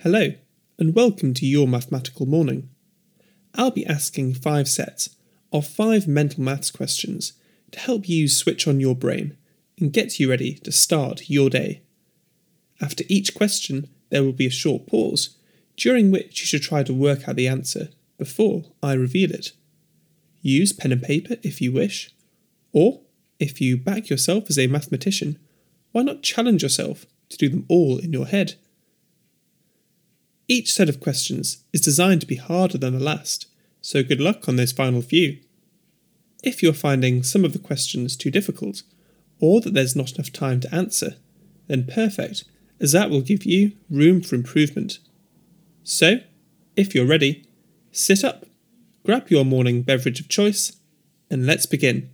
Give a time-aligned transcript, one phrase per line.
[0.00, 0.34] Hello,
[0.78, 2.68] and welcome to your mathematical morning.
[3.54, 5.16] I'll be asking five sets
[5.54, 7.32] of five mental maths questions
[7.70, 9.38] to help you switch on your brain
[9.80, 11.80] and get you ready to start your day.
[12.78, 15.30] After each question, there will be a short pause
[15.78, 17.88] during which you should try to work out the answer
[18.18, 19.52] before I reveal it.
[20.42, 22.12] Use pen and paper if you wish,
[22.70, 23.00] or
[23.40, 25.38] if you back yourself as a mathematician,
[25.92, 28.56] why not challenge yourself to do them all in your head?
[30.48, 33.46] Each set of questions is designed to be harder than the last,
[33.80, 35.38] so good luck on those final few.
[36.42, 38.82] If you're finding some of the questions too difficult,
[39.40, 41.16] or that there's not enough time to answer,
[41.66, 42.44] then perfect,
[42.78, 45.00] as that will give you room for improvement.
[45.82, 46.20] So,
[46.76, 47.44] if you're ready,
[47.90, 48.44] sit up,
[49.04, 50.76] grab your morning beverage of choice,
[51.28, 52.10] and let's begin.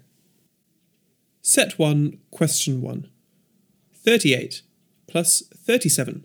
[1.43, 3.09] Set 1, Question 1
[3.95, 4.63] 38
[5.07, 6.25] plus 37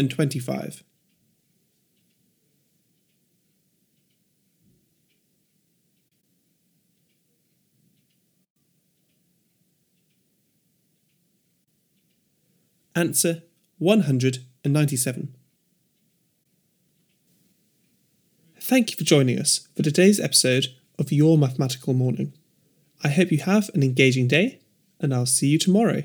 [0.00, 0.82] and 25.
[12.96, 13.42] Answer
[13.76, 15.36] 197.
[18.62, 22.32] Thank you for joining us for today's episode of Your Mathematical Morning.
[23.04, 24.60] I hope you have an engaging day,
[24.98, 26.04] and I'll see you tomorrow.